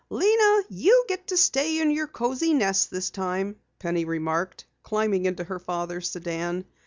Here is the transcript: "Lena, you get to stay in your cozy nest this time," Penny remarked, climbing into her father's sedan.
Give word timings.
"Lena, 0.09 0.63
you 0.71 1.05
get 1.07 1.27
to 1.27 1.37
stay 1.37 1.79
in 1.79 1.91
your 1.91 2.07
cozy 2.07 2.55
nest 2.55 2.89
this 2.89 3.11
time," 3.11 3.57
Penny 3.77 4.03
remarked, 4.03 4.65
climbing 4.81 5.27
into 5.27 5.43
her 5.43 5.59
father's 5.59 6.09
sedan. 6.09 6.65